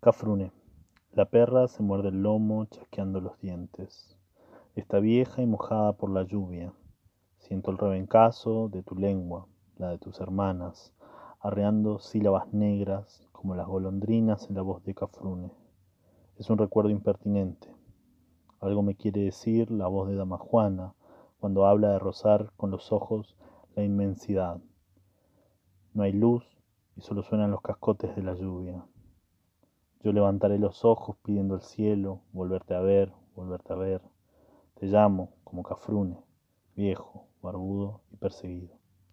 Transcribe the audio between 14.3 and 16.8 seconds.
en la voz de Cafrune. Es un